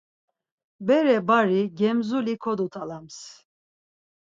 Bere-bari 0.87 1.61
gemzuli 1.77 2.35
kodut̆alams. 2.43 3.17